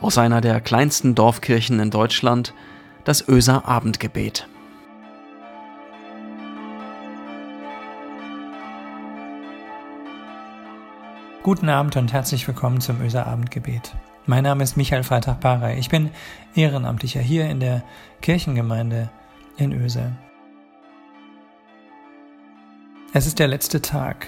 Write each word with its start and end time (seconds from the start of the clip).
aus 0.00 0.18
einer 0.18 0.40
der 0.40 0.60
kleinsten 0.60 1.14
Dorfkirchen 1.14 1.80
in 1.80 1.90
Deutschland, 1.90 2.54
das 3.04 3.26
Öser 3.28 3.66
Abendgebet. 3.66 4.48
Guten 11.42 11.68
Abend 11.68 11.96
und 11.96 12.12
herzlich 12.12 12.46
willkommen 12.48 12.80
zum 12.80 13.00
Öser 13.00 13.26
Abendgebet. 13.26 13.94
Mein 14.26 14.42
Name 14.42 14.64
ist 14.64 14.76
Michael 14.76 15.04
Freitag-Barey. 15.04 15.78
Ich 15.78 15.88
bin 15.88 16.10
Ehrenamtlicher 16.56 17.20
hier 17.20 17.48
in 17.48 17.60
der 17.60 17.84
Kirchengemeinde 18.20 19.08
in 19.56 19.72
Öse. 19.72 20.12
Es 23.12 23.26
ist 23.26 23.38
der 23.38 23.46
letzte 23.46 23.80
Tag. 23.80 24.26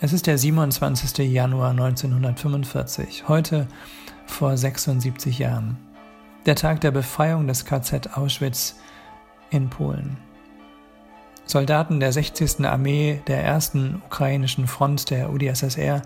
Es 0.00 0.14
ist 0.14 0.26
der 0.26 0.38
27. 0.38 1.18
Januar 1.30 1.70
1945. 1.70 3.28
Heute 3.28 3.68
vor 4.26 4.56
76 4.56 5.38
Jahren. 5.38 5.76
Der 6.46 6.56
Tag 6.56 6.80
der 6.80 6.90
Befreiung 6.90 7.46
des 7.46 7.64
KZ 7.64 8.16
Auschwitz 8.16 8.76
in 9.50 9.68
Polen. 9.68 10.16
Soldaten 11.44 12.00
der 12.00 12.12
60. 12.12 12.64
Armee 12.64 13.20
der 13.26 13.44
ersten 13.44 14.02
ukrainischen 14.06 14.66
Front 14.66 15.10
der 15.10 15.30
UdSSR 15.32 16.02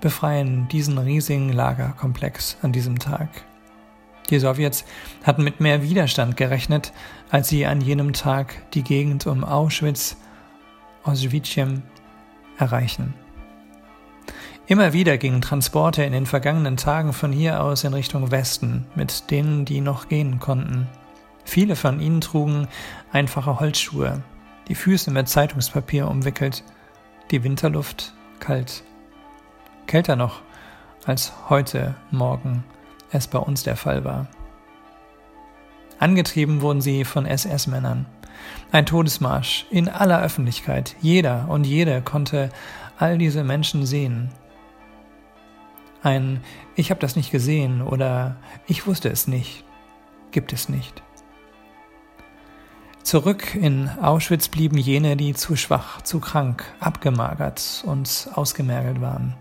befreien 0.00 0.68
diesen 0.68 0.98
riesigen 0.98 1.52
Lagerkomplex 1.52 2.56
an 2.62 2.72
diesem 2.72 2.98
Tag. 2.98 3.28
Die 4.30 4.38
Sowjets 4.38 4.84
hatten 5.24 5.42
mit 5.42 5.60
mehr 5.60 5.82
Widerstand 5.82 6.36
gerechnet, 6.36 6.92
als 7.30 7.48
sie 7.48 7.66
an 7.66 7.80
jenem 7.80 8.12
Tag 8.12 8.70
die 8.72 8.82
Gegend 8.82 9.26
um 9.26 9.42
Auschwitz, 9.42 10.16
Oswiecim 11.04 11.82
erreichen. 12.58 13.14
Immer 14.68 14.92
wieder 14.92 15.16
gingen 15.16 15.40
Transporte 15.40 16.02
in 16.02 16.12
den 16.12 16.26
vergangenen 16.26 16.76
Tagen 16.76 17.14
von 17.14 17.32
hier 17.32 17.62
aus 17.62 17.84
in 17.84 17.94
Richtung 17.94 18.30
Westen 18.30 18.84
mit 18.94 19.30
denen, 19.30 19.64
die 19.64 19.80
noch 19.80 20.08
gehen 20.08 20.40
konnten. 20.40 20.86
Viele 21.42 21.74
von 21.74 22.00
ihnen 22.00 22.20
trugen 22.20 22.68
einfache 23.10 23.60
Holzschuhe, 23.60 24.22
die 24.68 24.74
Füße 24.74 25.10
mit 25.10 25.26
Zeitungspapier 25.26 26.06
umwickelt, 26.06 26.64
die 27.30 27.42
Winterluft 27.44 28.12
kalt. 28.40 28.82
Kälter 29.86 30.16
noch 30.16 30.42
als 31.06 31.32
heute 31.48 31.94
Morgen 32.10 32.62
es 33.10 33.26
bei 33.26 33.38
uns 33.38 33.62
der 33.62 33.76
Fall 33.76 34.04
war. 34.04 34.26
Angetrieben 35.98 36.60
wurden 36.60 36.82
sie 36.82 37.06
von 37.06 37.24
SS-Männern. 37.24 38.04
Ein 38.70 38.84
Todesmarsch 38.84 39.64
in 39.70 39.88
aller 39.88 40.20
Öffentlichkeit. 40.20 40.94
Jeder 41.00 41.46
und 41.48 41.64
jede 41.64 42.02
konnte 42.02 42.50
all 42.98 43.16
diese 43.16 43.44
Menschen 43.44 43.86
sehen, 43.86 44.30
ein 46.08 46.40
Ich 46.74 46.90
habe 46.90 47.00
das 47.00 47.16
nicht 47.16 47.30
gesehen 47.30 47.82
oder 47.82 48.36
Ich 48.66 48.86
wusste 48.86 49.08
es 49.08 49.28
nicht 49.28 49.64
gibt 50.30 50.52
es 50.52 50.68
nicht. 50.68 51.02
Zurück 53.02 53.54
in 53.54 53.88
Auschwitz 54.02 54.48
blieben 54.48 54.76
jene, 54.76 55.16
die 55.16 55.34
zu 55.34 55.56
schwach, 55.56 56.02
zu 56.02 56.20
krank, 56.20 56.64
abgemagert 56.78 57.82
und 57.86 58.28
ausgemergelt 58.34 59.00
waren. 59.00 59.34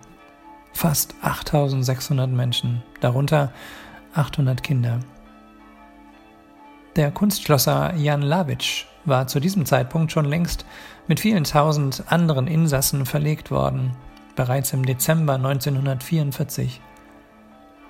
Fast 0.72 1.16
8600 1.22 2.30
Menschen, 2.30 2.84
darunter 3.02 3.52
800 4.14 4.64
Kinder. 4.64 5.00
Der 6.96 7.12
Kunstschlosser 7.12 7.94
Jan 7.96 8.22
Lawitsch 8.22 8.86
war 9.06 9.28
zu 9.28 9.40
diesem 9.40 9.66
Zeitpunkt 9.66 10.12
schon 10.12 10.26
längst 10.26 10.66
mit 11.08 11.20
vielen 11.20 11.44
tausend 11.44 12.04
anderen 12.08 12.48
Insassen 12.48 13.06
verlegt 13.06 13.52
worden 13.52 13.92
bereits 14.38 14.72
im 14.72 14.86
Dezember 14.86 15.34
1944. 15.34 16.80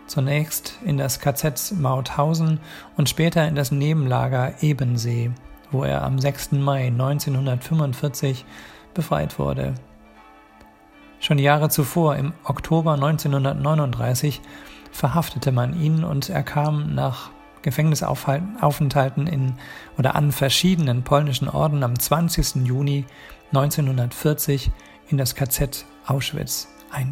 Zunächst 0.08 0.80
in 0.84 0.98
das 0.98 1.20
KZ 1.20 1.74
Mauthausen 1.78 2.60
und 2.96 3.10
später 3.10 3.48
in 3.48 3.54
das 3.54 3.72
Nebenlager 3.72 4.56
Ebensee, 4.62 5.32
wo 5.70 5.84
er 5.84 6.04
am 6.04 6.18
6. 6.18 6.54
Mai 6.54 6.88
1945 6.88 8.46
befreit 8.96 9.38
wurde. 9.38 9.76
Schon 11.20 11.38
Jahre 11.38 11.70
zuvor, 11.70 12.16
im 12.16 12.34
Oktober 12.46 12.94
1939, 12.94 14.42
verhaftete 14.92 15.52
man 15.52 15.80
ihn 15.80 16.04
und 16.04 16.30
er 16.30 16.44
kam 16.44 16.96
nach 16.96 17.32
Gefängnisaufenthalten 17.62 19.28
in 19.28 19.54
oder 19.98 20.16
an 20.16 20.32
verschiedenen 20.32 21.04
polnischen 21.04 21.50
Orden 21.50 21.84
am 21.84 22.00
20. 22.00 22.66
Juni 22.66 23.06
1940 23.52 24.72
in 25.10 25.18
das 25.18 25.36
KZ 25.36 25.86
Auschwitz 26.08 26.68
I. 26.98 27.06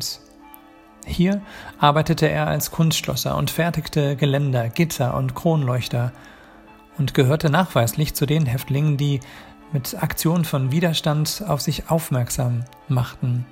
Hier 1.06 1.41
arbeitete 1.78 2.28
er 2.28 2.47
als 2.47 2.72
Kunstschlosser 2.72 3.38
und 3.38 3.51
fertigte 3.51 4.16
Geländer, 4.16 4.69
Gitter 4.69 5.16
und 5.16 5.35
Kronleuchter 5.35 6.11
und 6.97 7.13
gehörte 7.13 7.50
nachweislich 7.50 8.16
zu 8.16 8.25
den 8.25 8.45
Häftlingen, 8.45 8.97
die 8.97 9.19
mit 9.72 10.01
Aktionen 10.01 10.45
von 10.45 10.72
Widerstand 10.72 11.44
auf 11.47 11.61
sich 11.61 11.89
aufmerksam 11.91 12.63
machten. 12.88 13.45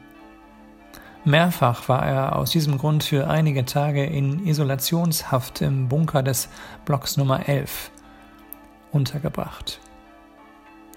Mehrfach 1.26 1.88
war 1.88 2.06
er 2.06 2.36
aus 2.36 2.52
diesem 2.52 2.78
Grund 2.78 3.04
für 3.04 3.30
einige 3.30 3.66
Tage 3.66 4.04
in 4.04 4.46
Isolationshaft 4.46 5.62
im 5.62 5.88
Bunker 5.88 6.24
des 6.24 6.50
Blocks 6.86 7.18
Nummer 7.18 7.48
11 7.48 7.92
untergebracht. 8.92 9.80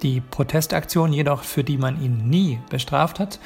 Die 0.03 0.21
Protestaktion 0.21 1.13
jedoch, 1.13 1.43
für 1.43 1.65
die 1.65 1.79
man 1.79 2.03
ihn 2.03 2.29
nie 2.29 2.61
bestraft 2.71 3.21
hat, 3.21 3.39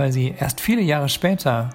weil 0.00 0.12
sie 0.12 0.34
erst 0.38 0.62
viele 0.62 0.80
Jahre 0.80 1.10
später, 1.10 1.68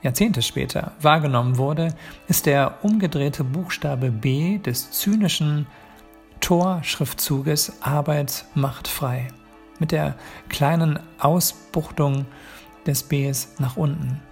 Jahrzehnte 0.00 0.40
später, 0.40 0.92
wahrgenommen 1.02 1.58
wurde, 1.58 1.94
ist 2.26 2.46
der 2.46 2.82
umgedrehte 2.82 3.44
Buchstabe 3.44 4.10
B 4.10 4.56
des 4.56 4.90
zynischen 4.90 5.66
Torschriftzuges 6.40 7.82
Arbeit 7.82 8.46
macht 8.54 8.88
frei, 8.88 9.28
mit 9.78 9.92
der 9.92 10.14
kleinen 10.48 10.98
Ausbuchtung 11.18 12.24
des 12.86 13.02
Bs 13.02 13.56
nach 13.58 13.76
unten. 13.76 14.22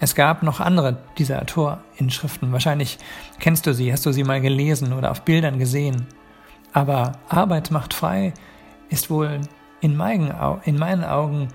Es 0.00 0.14
gab 0.14 0.42
noch 0.42 0.60
andere 0.60 0.96
dieser 1.18 1.44
Torinschriften. 1.44 2.52
Wahrscheinlich 2.52 2.96
kennst 3.38 3.66
du 3.66 3.74
sie, 3.74 3.92
hast 3.92 4.06
du 4.06 4.12
sie 4.12 4.24
mal 4.24 4.40
gelesen 4.40 4.94
oder 4.94 5.10
auf 5.10 5.22
Bildern 5.22 5.58
gesehen. 5.58 6.06
Aber 6.72 7.18
Arbeit 7.28 7.70
macht 7.70 7.92
frei 7.92 8.32
ist 8.88 9.10
wohl 9.10 9.42
in 9.82 9.94
meinen, 9.94 10.32
in 10.64 10.78
meinen 10.78 11.04
Augen 11.04 11.48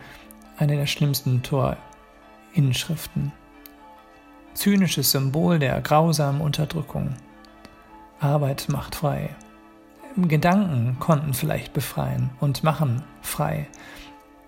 eine 0.58 0.76
der 0.76 0.88
schlimmsten 0.88 1.42
Torinschriften. 1.44 3.32
Zynisches 4.54 5.12
Symbol 5.12 5.60
der 5.60 5.82
grausamen 5.82 6.42
Unterdrückung. 6.42 7.16
Arbeit 8.20 8.68
macht 8.70 8.96
frei. 8.96 9.30
Gedanken 10.16 10.98
konnten 11.00 11.34
vielleicht 11.34 11.74
befreien 11.74 12.30
und 12.40 12.64
machen 12.64 13.04
frei. 13.22 13.68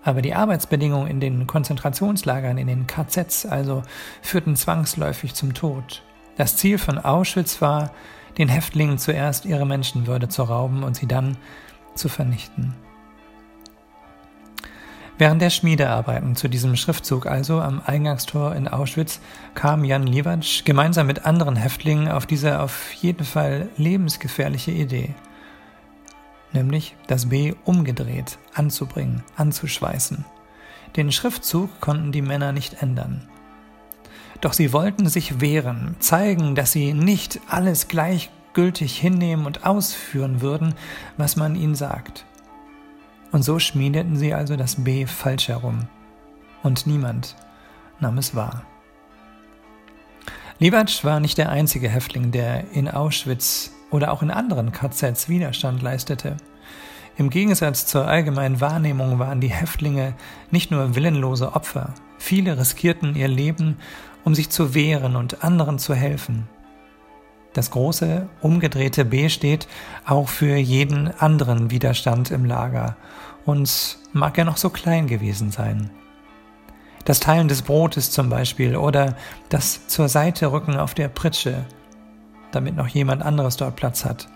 Aber 0.04 0.22
die 0.22 0.34
Arbeitsbedingungen 0.34 1.08
in 1.08 1.18
den 1.18 1.48
Konzentrationslagern, 1.48 2.58
in 2.58 2.68
den 2.68 2.86
KZs 2.86 3.46
also, 3.46 3.82
führten 4.22 4.54
zwangsläufig 4.54 5.34
zum 5.34 5.54
Tod. 5.54 6.04
Das 6.36 6.56
Ziel 6.56 6.78
von 6.78 6.98
Auschwitz 6.98 7.60
war, 7.60 7.90
den 8.38 8.48
Häftlingen 8.48 8.98
zuerst 8.98 9.44
ihre 9.44 9.66
Menschenwürde 9.66 10.28
zu 10.28 10.44
rauben 10.44 10.84
und 10.84 10.94
sie 10.94 11.08
dann 11.08 11.36
zu 11.96 12.08
vernichten. 12.08 12.74
Während 15.18 15.40
der 15.40 15.48
Schmiedearbeiten 15.48 16.36
zu 16.36 16.46
diesem 16.46 16.76
Schriftzug 16.76 17.26
also 17.26 17.60
am 17.60 17.80
Eingangstor 17.84 18.54
in 18.54 18.68
Auschwitz 18.68 19.20
kam 19.54 19.82
Jan 19.82 20.06
Liewatsch 20.06 20.64
gemeinsam 20.64 21.06
mit 21.06 21.24
anderen 21.24 21.56
Häftlingen 21.56 22.08
auf 22.08 22.26
diese 22.26 22.60
auf 22.60 22.92
jeden 22.92 23.24
Fall 23.24 23.70
lebensgefährliche 23.78 24.72
Idee, 24.72 25.14
nämlich 26.52 26.96
das 27.06 27.30
B 27.30 27.54
umgedreht 27.64 28.38
anzubringen, 28.52 29.22
anzuschweißen. 29.36 30.26
Den 30.96 31.10
Schriftzug 31.10 31.80
konnten 31.80 32.12
die 32.12 32.22
Männer 32.22 32.52
nicht 32.52 32.82
ändern. 32.82 33.26
Doch 34.42 34.52
sie 34.52 34.74
wollten 34.74 35.08
sich 35.08 35.40
wehren, 35.40 35.96
zeigen, 35.98 36.54
dass 36.54 36.72
sie 36.72 36.92
nicht 36.92 37.40
alles 37.48 37.88
gleichgültig 37.88 38.98
hinnehmen 38.98 39.46
und 39.46 39.64
ausführen 39.64 40.42
würden, 40.42 40.74
was 41.16 41.36
man 41.36 41.56
ihnen 41.56 41.74
sagt. 41.74 42.26
Und 43.32 43.42
so 43.42 43.58
schmiedeten 43.58 44.16
sie 44.16 44.34
also 44.34 44.56
das 44.56 44.84
B 44.84 45.06
falsch 45.06 45.48
herum. 45.48 45.88
Und 46.62 46.86
niemand 46.86 47.36
nahm 48.00 48.18
es 48.18 48.34
wahr. 48.34 48.62
Libatsch 50.58 51.04
war 51.04 51.20
nicht 51.20 51.36
der 51.38 51.50
einzige 51.50 51.88
Häftling, 51.88 52.32
der 52.32 52.70
in 52.72 52.88
Auschwitz 52.88 53.72
oder 53.90 54.12
auch 54.12 54.22
in 54.22 54.30
anderen 54.30 54.72
KZs 54.72 55.28
Widerstand 55.28 55.82
leistete. 55.82 56.36
Im 57.18 57.30
Gegensatz 57.30 57.86
zur 57.86 58.06
allgemeinen 58.06 58.60
Wahrnehmung 58.60 59.18
waren 59.18 59.40
die 59.40 59.50
Häftlinge 59.50 60.14
nicht 60.50 60.70
nur 60.70 60.94
willenlose 60.94 61.54
Opfer, 61.54 61.94
viele 62.18 62.58
riskierten 62.58 63.14
ihr 63.14 63.28
Leben, 63.28 63.78
um 64.24 64.34
sich 64.34 64.50
zu 64.50 64.74
wehren 64.74 65.16
und 65.16 65.44
anderen 65.44 65.78
zu 65.78 65.94
helfen. 65.94 66.48
Das 67.56 67.70
große 67.70 68.28
umgedrehte 68.42 69.06
B 69.06 69.30
steht 69.30 69.66
auch 70.04 70.28
für 70.28 70.56
jeden 70.56 71.08
anderen 71.08 71.70
Widerstand 71.70 72.30
im 72.30 72.44
Lager 72.44 72.96
und 73.46 73.96
mag 74.12 74.36
er 74.36 74.44
noch 74.44 74.58
so 74.58 74.68
klein 74.68 75.06
gewesen 75.06 75.50
sein. 75.50 75.88
Das 77.06 77.18
Teilen 77.18 77.48
des 77.48 77.62
Brotes 77.62 78.10
zum 78.10 78.28
Beispiel 78.28 78.76
oder 78.76 79.16
das 79.48 79.86
zur 79.86 80.10
Seite 80.10 80.52
rücken 80.52 80.76
auf 80.76 80.92
der 80.92 81.08
Pritsche, 81.08 81.64
damit 82.52 82.76
noch 82.76 82.88
jemand 82.88 83.22
anderes 83.22 83.56
dort 83.56 83.76
Platz 83.76 84.04
hat. 84.04 84.28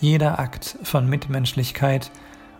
Jeder 0.00 0.40
Akt 0.40 0.76
von 0.82 1.08
Mitmenschlichkeit 1.08 2.10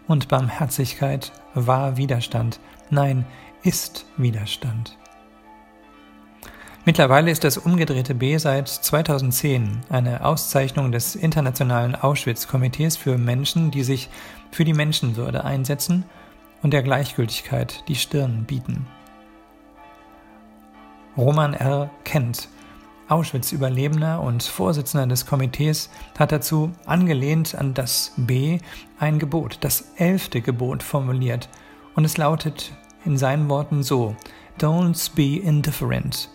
und 0.06 0.28
Barmherzigkeit 0.28 1.32
war 1.54 1.96
Widerstand. 1.96 2.60
Nein, 2.90 3.26
ist 3.64 4.06
Widerstand. 4.16 5.00
Mittlerweile 6.86 7.30
ist 7.30 7.44
das 7.44 7.58
umgedrehte 7.58 8.14
B 8.14 8.38
seit 8.38 8.66
2010 8.66 9.82
eine 9.90 10.24
Auszeichnung 10.24 10.92
des 10.92 11.14
Internationalen 11.14 11.94
Auschwitz-Komitees 11.94 12.96
für 12.96 13.18
Menschen, 13.18 13.70
die 13.70 13.82
sich 13.82 14.08
für 14.50 14.64
die 14.64 14.72
Menschenwürde 14.72 15.44
einsetzen 15.44 16.04
und 16.62 16.72
der 16.72 16.82
Gleichgültigkeit 16.82 17.84
die 17.88 17.96
Stirn 17.96 18.44
bieten. 18.44 18.86
Roman 21.18 21.52
R. 21.52 21.90
Kent, 22.04 22.48
Auschwitz-Überlebender 23.08 24.22
und 24.22 24.42
Vorsitzender 24.42 25.06
des 25.06 25.26
Komitees, 25.26 25.90
hat 26.18 26.32
dazu, 26.32 26.72
angelehnt 26.86 27.54
an 27.54 27.74
das 27.74 28.14
B, 28.16 28.58
ein 28.98 29.18
Gebot, 29.18 29.58
das 29.60 29.92
elfte 29.96 30.40
Gebot 30.40 30.82
formuliert, 30.82 31.50
und 31.94 32.06
es 32.06 32.16
lautet 32.16 32.72
in 33.04 33.18
seinen 33.18 33.50
Worten 33.50 33.82
so: 33.82 34.16
Don't 34.58 35.14
be 35.14 35.36
indifferent. 35.36 36.30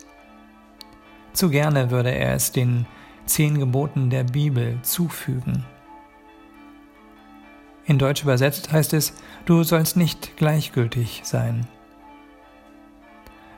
Zu 1.36 1.50
gerne 1.50 1.92
würde 1.92 2.16
er 2.16 2.34
es 2.34 2.54
den 2.54 2.86
zehn 3.26 3.60
Geboten 3.60 4.10
der 4.10 4.24
Bibel 4.24 4.80
zufügen. 4.84 5.66
In 7.86 8.00
Deutsch 8.00 8.24
übersetzt 8.24 8.72
heißt 8.72 8.94
es, 8.94 9.14
du 9.46 9.64
sollst 9.64 9.98
nicht 9.98 10.38
gleichgültig 10.38 11.22
sein. 11.26 11.68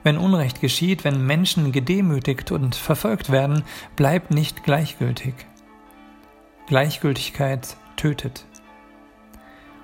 Wenn 0.01 0.17
Unrecht 0.17 0.59
geschieht, 0.59 1.03
wenn 1.03 1.23
Menschen 1.23 1.71
gedemütigt 1.71 2.51
und 2.51 2.73
verfolgt 2.73 3.31
werden, 3.31 3.63
bleib 3.95 4.31
nicht 4.31 4.63
gleichgültig. 4.63 5.35
Gleichgültigkeit 6.65 7.77
tötet. 7.95 8.45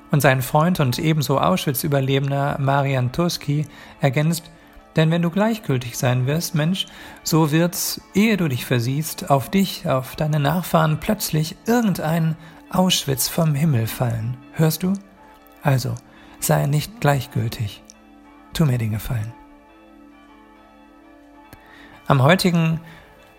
Und 0.09 0.21
sein 0.21 0.41
Freund 0.41 0.79
und 0.79 0.97
ebenso 0.97 1.39
Auschwitz-Überlebender 1.39 2.57
Marian 2.59 3.11
Turski 3.11 3.67
ergänzt, 4.01 4.49
denn 4.95 5.11
wenn 5.11 5.21
du 5.21 5.29
gleichgültig 5.29 5.97
sein 5.97 6.27
wirst, 6.27 6.55
Mensch, 6.55 6.85
so 7.23 7.51
wird's, 7.51 8.01
ehe 8.13 8.37
du 8.37 8.47
dich 8.47 8.65
versiehst, 8.65 9.29
auf 9.29 9.49
dich, 9.49 9.87
auf 9.87 10.15
deine 10.15 10.39
Nachfahren 10.39 10.99
plötzlich 10.99 11.55
irgendein 11.65 12.35
Auschwitz 12.69 13.27
vom 13.27 13.55
Himmel 13.55 13.87
fallen. 13.87 14.37
Hörst 14.53 14.83
du? 14.83 14.93
Also, 15.61 15.95
sei 16.39 16.65
nicht 16.67 17.01
gleichgültig. 17.01 17.81
Tu 18.53 18.65
mir 18.65 18.77
den 18.77 18.91
Gefallen. 18.91 19.33
Am 22.05 22.21
heutigen 22.21 22.79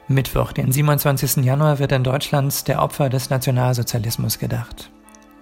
Mittwoch, 0.09 0.53
den 0.53 0.73
27. 0.73 1.45
Januar, 1.45 1.79
wird 1.79 1.93
in 1.93 2.03
Deutschland 2.03 2.67
der 2.67 2.83
Opfer 2.83 3.09
des 3.09 3.31
Nationalsozialismus 3.31 4.39
gedacht. 4.39 4.91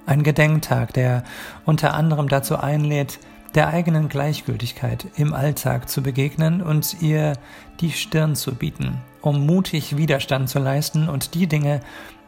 Ein 0.07 0.23
Gedenktag, 0.23 0.93
der 0.93 1.23
unter 1.65 1.95
anderem 1.95 2.29
dazu 2.29 2.57
einlädt, 2.59 3.21
der 3.55 3.69
eigenen 3.69 4.09
Gleichgültigkeit 4.09 5.07
im 5.17 5.35
Alltag 5.35 5.89
zu 5.89 6.03
begegnen 6.03 6.63
und 6.63 7.03
ihr 7.03 7.35
die 7.81 7.93
Stirn 7.93 8.35
zu 8.35 8.55
bieten, 8.55 8.99
um 9.21 9.47
mutig 9.47 9.97
Widerstand 9.97 10.49
zu 10.49 10.59
leisten 10.59 11.09
und 11.09 11.35
die 11.35 11.47
Dinge 11.47 11.81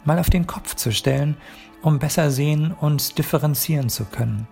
mal 0.05 0.19
auf 0.19 0.31
den 0.31 0.47
Kopf 0.47 0.75
zu 0.75 0.93
stellen, 0.93 1.37
um 1.83 1.99
besser 1.99 2.31
sehen 2.31 2.73
und 2.73 3.19
differenzieren 3.19 3.89
zu 3.89 4.05
können. 4.05 4.47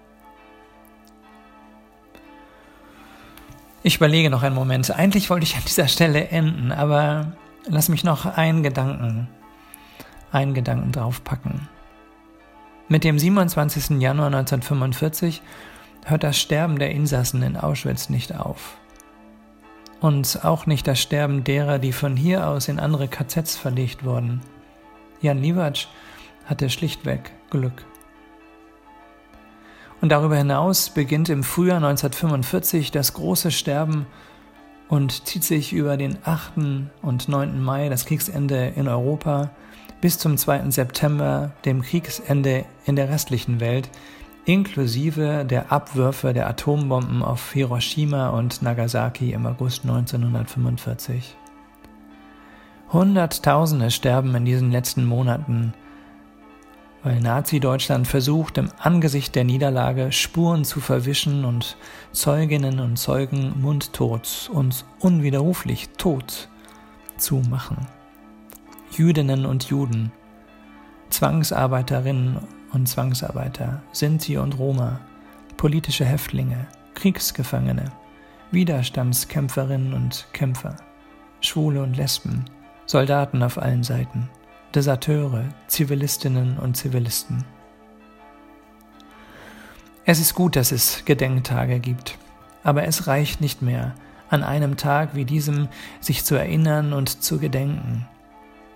Ich 3.83 3.97
überlege 3.97 4.31
noch 4.31 4.43
einen 4.43 4.55
Moment. 4.55 4.91
Eigentlich 4.93 5.29
wollte 5.29 5.45
ich 5.45 5.57
an 5.57 5.65
dieser 5.67 5.89
Stelle 5.89 6.29
enden, 6.29 6.71
aber 6.71 7.33
lass 7.67 7.89
mich 7.89 8.05
noch 8.05 8.27
einen 8.27 8.63
Gedanken, 8.63 9.29
einen 10.31 10.55
Gedanken 10.55 10.93
draufpacken. 10.93 11.69
Mit 12.89 13.05
dem 13.05 13.19
27. 13.19 14.01
Januar 14.01 14.27
1945 14.27 15.43
hört 16.05 16.23
das 16.23 16.39
Sterben 16.39 16.79
der 16.79 16.91
Insassen 16.91 17.43
in 17.43 17.57
Auschwitz 17.57 18.09
nicht 18.09 18.35
auf. 18.35 18.77
Und 20.01 20.45
auch 20.45 20.67
nicht 20.67 20.87
das 20.87 21.01
Sterben 21.01 21.45
derer, 21.45 21.79
die 21.79 21.93
von 21.93 22.17
hier 22.17 22.49
aus 22.49 22.69
in 22.69 22.81
andere 22.81 23.09
KZs 23.09 23.57
verlegt 23.57 24.05
wurden. 24.05 24.41
Jan 25.21 25.39
Liwatsch 25.39 25.87
hatte 26.45 26.71
schlichtweg 26.71 27.31
Glück. 27.51 27.85
Und 30.01 30.09
darüber 30.09 30.37
hinaus 30.37 30.91
beginnt 30.91 31.29
im 31.29 31.45
Frühjahr 31.45 31.77
1945 31.77 32.91
das 32.91 33.15
große 33.15 33.53
Sterben 33.53 34.07
und 34.89 35.27
zieht 35.29 35.45
sich 35.45 35.73
über 35.73 35.97
den 35.97 36.19
8. 36.25 36.89
und 37.03 37.29
9. 37.29 37.63
Mai, 37.63 37.89
das 37.89 38.05
Kriegsende 38.05 38.73
in 38.75 38.89
Europa, 38.89 39.51
bis 40.01 40.19
zum 40.19 40.37
2. 40.37 40.71
September, 40.71 41.53
dem 41.65 41.83
Kriegsende 41.83 42.65
in 42.85 42.97
der 42.97 43.09
restlichen 43.09 43.61
Welt, 43.61 43.89
inklusive 44.45 45.45
der 45.45 45.71
Abwürfe 45.71 46.33
der 46.33 46.49
Atombomben 46.49 47.23
auf 47.23 47.53
Hiroshima 47.53 48.31
und 48.31 48.63
Nagasaki 48.63 49.33
im 49.33 49.47
August 49.47 49.85
1945. 49.85 51.37
Hunderttausende 52.93 53.91
sterben 53.91 54.35
in 54.35 54.45
diesen 54.45 54.73
letzten 54.73 55.05
Monaten, 55.07 55.73
weil 57.03 57.21
Nazi-Deutschland 57.21 58.07
versucht, 58.07 58.59
im 58.59 58.69
Angesicht 58.79 59.35
der 59.35 59.45
Niederlage 59.45 60.13
Spuren 60.13 60.65
zu 60.65 60.81
verwischen 60.81 61.45
und 61.45 61.77
Zeuginnen 62.13 62.81
und 62.81 62.97
Zeugen 62.97 63.61
mundtot 63.61 64.51
und 64.53 64.85
unwiderruflich 65.01 65.89
tot 65.97 66.49
zu 67.17 67.37
machen. 67.49 67.87
Jüdinnen 68.91 69.47
und 69.47 69.65
Juden, 69.65 70.13
Zwangsarbeiterinnen 71.09 72.39
und 72.73 72.89
Zwangsarbeiter, 72.89 73.83
Sinti 73.93 74.39
und 74.39 74.59
Roma, 74.59 75.01
politische 75.57 76.05
Häftlinge, 76.05 76.67
Kriegsgefangene, 76.95 77.93
Widerstandskämpferinnen 78.51 79.95
und 79.95 80.27
Kämpfer, 80.33 80.77
Schwule 81.41 81.83
und 81.83 81.97
Lesben, 81.97 82.45
Soldaten 82.87 83.43
auf 83.43 83.59
allen 83.59 83.83
Seiten, 83.83 84.29
Deserteure, 84.75 85.45
Zivilistinnen 85.67 86.59
und 86.59 86.77
Zivilisten. 86.77 87.45
Es 90.05 90.19
ist 90.19 90.35
gut, 90.35 90.57
dass 90.57 90.73
es 90.73 91.05
Gedenktage 91.05 91.79
gibt, 91.79 92.19
aber 92.65 92.85
es 92.85 93.07
reicht 93.07 93.41
nicht 93.41 93.63
mehr, 93.63 93.95
an 94.29 94.43
einem 94.43 94.77
Tag 94.77 95.15
wie 95.15 95.25
diesem 95.25 95.69
sich 96.01 96.25
zu 96.25 96.35
erinnern 96.35 96.93
und 96.93 97.23
zu 97.23 97.39
gedenken. 97.39 98.09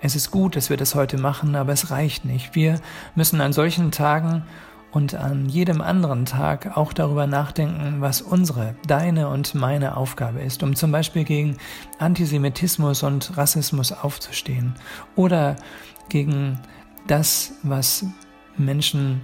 Es 0.00 0.14
ist 0.14 0.30
gut, 0.30 0.56
dass 0.56 0.70
wir 0.70 0.76
das 0.76 0.94
heute 0.94 1.18
machen, 1.18 1.56
aber 1.56 1.72
es 1.72 1.90
reicht 1.90 2.24
nicht. 2.24 2.54
Wir 2.54 2.80
müssen 3.14 3.40
an 3.40 3.52
solchen 3.52 3.90
Tagen 3.90 4.44
und 4.92 5.14
an 5.14 5.48
jedem 5.48 5.80
anderen 5.80 6.24
Tag 6.24 6.76
auch 6.76 6.92
darüber 6.92 7.26
nachdenken, 7.26 8.00
was 8.00 8.22
unsere, 8.22 8.76
deine 8.86 9.28
und 9.28 9.54
meine 9.54 9.96
Aufgabe 9.96 10.40
ist, 10.40 10.62
um 10.62 10.74
zum 10.74 10.92
Beispiel 10.92 11.24
gegen 11.24 11.56
Antisemitismus 11.98 13.02
und 13.02 13.36
Rassismus 13.36 13.92
aufzustehen 13.92 14.74
oder 15.14 15.56
gegen 16.08 16.60
das, 17.06 17.52
was 17.62 18.06
Menschen 18.56 19.20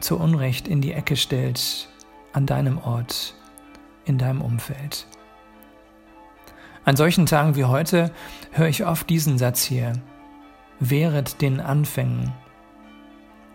zu 0.00 0.18
Unrecht 0.18 0.68
in 0.68 0.80
die 0.80 0.92
Ecke 0.92 1.16
stellt 1.16 1.88
an 2.32 2.46
deinem 2.46 2.78
Ort, 2.78 3.34
in 4.04 4.18
deinem 4.18 4.42
Umfeld. 4.42 5.06
An 6.84 6.96
solchen 6.96 7.26
Tagen 7.26 7.56
wie 7.56 7.64
heute 7.64 8.10
höre 8.52 8.68
ich 8.68 8.84
oft 8.84 9.08
diesen 9.08 9.38
Satz 9.38 9.62
hier. 9.62 9.94
Wehret 10.80 11.40
den 11.40 11.60
Anfängen. 11.60 12.32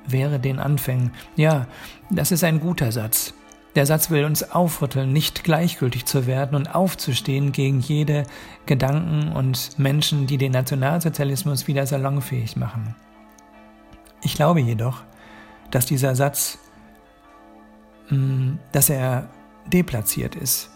Wehre 0.07 0.39
den 0.39 0.59
Anfängen. 0.59 1.11
Ja, 1.35 1.67
das 2.09 2.31
ist 2.31 2.43
ein 2.43 2.59
guter 2.59 2.91
Satz. 2.91 3.33
Der 3.75 3.85
Satz 3.85 4.09
will 4.09 4.25
uns 4.25 4.51
aufrütteln, 4.51 5.13
nicht 5.13 5.43
gleichgültig 5.43 6.05
zu 6.05 6.25
werden 6.25 6.55
und 6.55 6.73
aufzustehen 6.73 7.51
gegen 7.51 7.79
jede 7.81 8.23
Gedanken 8.65 9.31
und 9.31 9.77
Menschen, 9.77 10.25
die 10.25 10.39
den 10.39 10.53
Nationalsozialismus 10.53 11.67
wieder 11.67 11.85
salonfähig 11.85 12.55
machen. 12.55 12.95
Ich 14.23 14.33
glaube 14.33 14.59
jedoch, 14.59 15.03
dass 15.69 15.85
dieser 15.85 16.15
Satz, 16.15 16.57
mm, 18.09 18.53
dass 18.71 18.89
er 18.89 19.29
deplatziert 19.71 20.35
ist. 20.35 20.71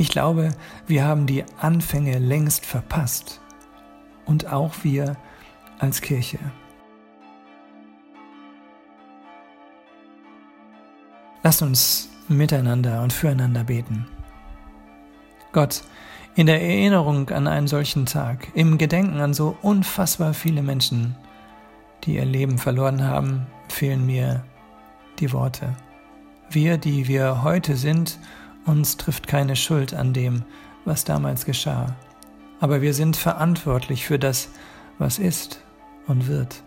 Ich 0.00 0.08
glaube, 0.08 0.48
wir 0.86 1.04
haben 1.04 1.26
die 1.26 1.44
Anfänge 1.60 2.18
längst 2.18 2.64
verpasst. 2.64 3.38
Und 4.24 4.50
auch 4.50 4.72
wir 4.82 5.18
als 5.78 6.00
Kirche. 6.00 6.38
Lasst 11.42 11.60
uns 11.60 12.08
miteinander 12.28 13.02
und 13.02 13.12
füreinander 13.12 13.64
beten. 13.64 14.08
Gott, 15.52 15.82
in 16.34 16.46
der 16.46 16.62
Erinnerung 16.62 17.28
an 17.28 17.46
einen 17.46 17.66
solchen 17.66 18.06
Tag, 18.06 18.48
im 18.54 18.78
Gedenken 18.78 19.20
an 19.20 19.34
so 19.34 19.54
unfassbar 19.60 20.32
viele 20.32 20.62
Menschen, 20.62 21.14
die 22.04 22.14
ihr 22.14 22.24
Leben 22.24 22.56
verloren 22.56 23.04
haben, 23.04 23.46
fehlen 23.68 24.06
mir 24.06 24.44
die 25.18 25.30
Worte. 25.34 25.76
Wir, 26.48 26.78
die 26.78 27.06
wir 27.06 27.42
heute 27.42 27.76
sind 27.76 28.18
Uns 28.66 28.96
trifft 28.96 29.26
keine 29.26 29.56
Schuld 29.56 29.94
an 29.94 30.12
dem, 30.12 30.44
was 30.84 31.04
damals 31.04 31.44
geschah. 31.44 31.96
Aber 32.60 32.82
wir 32.82 32.94
sind 32.94 33.16
verantwortlich 33.16 34.06
für 34.06 34.18
das, 34.18 34.48
was 34.98 35.18
ist 35.18 35.62
und 36.06 36.28
wird. 36.28 36.62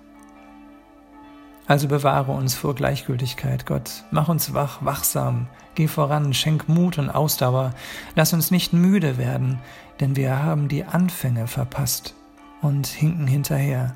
Also 1.66 1.88
bewahre 1.88 2.32
uns 2.34 2.56
vor 2.56 2.76
Gleichgültigkeit, 2.76 3.66
Gott. 3.66 4.04
Mach 4.12 4.28
uns 4.28 4.54
wach, 4.54 4.84
wachsam. 4.84 5.48
Geh 5.76 5.88
voran, 5.88 6.34
schenk 6.34 6.68
Mut 6.68 6.98
und 6.98 7.10
Ausdauer. 7.10 7.74
Lass 8.16 8.34
uns 8.34 8.52
nicht 8.52 8.74
müde 8.74 9.18
werden, 9.18 9.60
denn 10.00 10.16
wir 10.16 10.44
haben 10.44 10.68
die 10.68 10.84
Anfänge 10.84 11.48
verpasst 11.48 12.16
und 12.62 12.88
hinken 12.88 13.28
hinterher. 13.28 13.96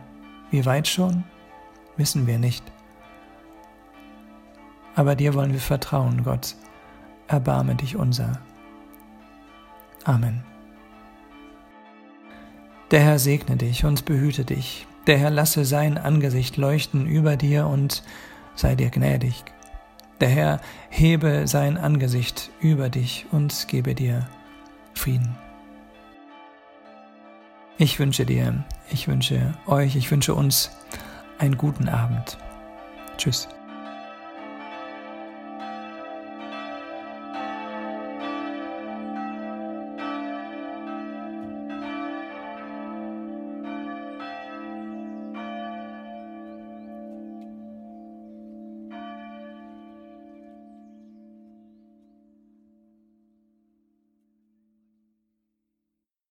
Wie 0.49 0.65
weit 0.65 0.87
schon? 0.87 1.23
Wissen 1.97 2.25
wir 2.25 2.39
nicht. 2.39 2.63
Aber 4.95 5.15
dir 5.15 5.33
wollen 5.33 5.53
wir 5.53 5.59
vertrauen, 5.59 6.23
Gott. 6.23 6.55
Erbarme 7.27 7.75
dich 7.75 7.95
unser. 7.95 8.39
Amen. 10.03 10.43
Der 12.91 13.01
Herr 13.01 13.19
segne 13.19 13.57
dich 13.57 13.83
und 13.83 14.05
behüte 14.05 14.45
dich. 14.45 14.87
Der 15.07 15.17
Herr 15.17 15.29
lasse 15.29 15.65
sein 15.65 15.97
Angesicht 15.97 16.57
leuchten 16.57 17.05
über 17.05 17.35
dir 17.35 17.67
und 17.67 18.03
sei 18.55 18.75
dir 18.75 18.89
gnädig. 18.89 19.43
Der 20.19 20.29
Herr 20.29 20.61
hebe 20.89 21.47
sein 21.47 21.77
Angesicht 21.77 22.49
über 22.59 22.89
dich 22.89 23.25
und 23.31 23.67
gebe 23.67 23.93
dir 23.93 24.27
Frieden. 24.93 25.35
Ich 27.77 27.99
wünsche 27.99 28.25
dir, 28.25 28.63
ich 28.89 29.07
wünsche 29.07 29.53
euch, 29.67 29.95
ich 29.95 30.09
wünsche 30.09 30.33
uns 30.33 30.71
einen 31.37 31.57
guten 31.57 31.87
Abend. 31.89 32.37
Tschüss. 33.17 33.47